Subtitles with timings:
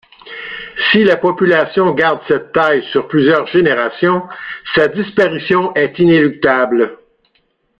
[0.89, 4.23] Si la population garde cette taille sur plusieurs générations,
[4.73, 6.97] sa disparition est inéluctable.